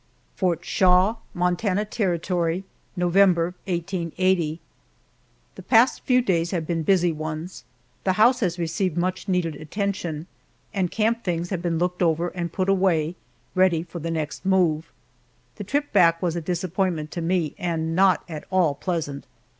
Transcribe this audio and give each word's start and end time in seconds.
FORT 0.35 0.65
SHAW, 0.65 1.17
MONTANA 1.35 1.85
TERRITORY, 1.85 2.63
November, 2.95 3.53
1880. 3.67 4.59
THE 5.53 5.61
past 5.61 6.01
few 6.05 6.23
days 6.23 6.49
have 6.49 6.65
been 6.65 6.81
busy 6.81 7.11
ones. 7.11 7.65
The 8.03 8.13
house 8.13 8.39
has 8.39 8.57
received 8.57 8.97
much 8.97 9.27
needed 9.27 9.55
attention 9.57 10.25
and 10.73 10.89
camp 10.89 11.23
things 11.23 11.51
have 11.51 11.61
been 11.61 11.77
looked 11.77 12.01
over 12.01 12.29
and 12.29 12.51
put 12.51 12.67
away, 12.67 13.15
ready 13.53 13.83
for 13.83 13.99
the 13.99 14.09
next 14.09 14.43
move. 14.43 14.91
The 15.57 15.63
trip 15.63 15.93
back 15.93 16.19
was 16.19 16.35
a 16.35 16.41
disappointment 16.41 17.11
to 17.11 17.21
me 17.21 17.53
and 17.59 17.95
not 17.95 18.23
at 18.27 18.45
all 18.49 18.73
pleasant. 18.73 19.25